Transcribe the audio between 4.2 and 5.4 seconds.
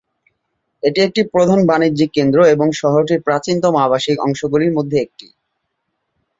অংশগুলির মধ্যে একটি।